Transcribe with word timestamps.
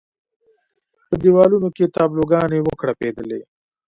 په 1.07 1.15
دېوالونو 1.21 1.67
کې 1.75 1.93
تابلو 1.95 2.23
ګانې 2.31 2.59
وکړپېدلې. 2.63 3.41